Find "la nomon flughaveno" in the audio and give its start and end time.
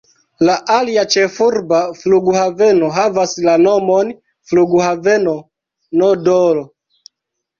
3.47-5.35